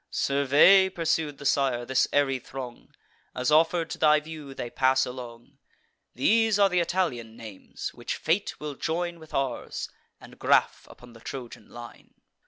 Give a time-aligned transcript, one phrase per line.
[0.09, 2.89] "Survey," pursued the sire, "this airy throng,
[3.35, 5.59] As, offer'd to thy view, they pass along.
[6.15, 11.19] These are th' Italian names, which fate will join With ours, and graff upon the
[11.19, 12.15] Trojan line.